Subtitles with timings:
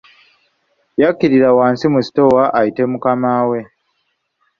[1.01, 3.59] Yakirira wansi mu sitoowa ayite mukama we.